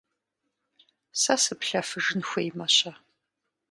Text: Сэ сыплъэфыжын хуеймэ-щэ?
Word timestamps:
Сэ 1.21 1.33
сыплъэфыжын 1.43 2.21
хуеймэ-щэ? 2.29 2.91